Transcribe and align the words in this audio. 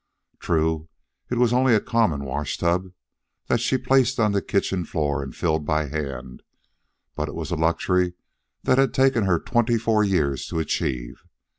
True, 0.39 0.89
it 1.29 1.37
was 1.37 1.53
only 1.53 1.75
a 1.75 1.79
common 1.79 2.25
washtub 2.25 2.91
that 3.45 3.59
she 3.59 3.77
placed 3.77 4.19
on 4.19 4.31
the 4.31 4.41
kitchen 4.41 4.83
floor 4.83 5.21
and 5.21 5.35
filled 5.35 5.63
by 5.63 5.89
hand; 5.89 6.41
but 7.13 7.29
it 7.29 7.35
was 7.35 7.51
a 7.51 7.55
luxury 7.55 8.13
that 8.63 8.79
had 8.79 8.95
taken 8.95 9.25
her 9.25 9.39
twenty 9.39 9.77
four 9.77 10.03
years 10.03 10.47
to 10.47 10.57
achieve. 10.57 11.27